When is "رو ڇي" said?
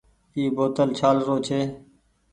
1.27-1.59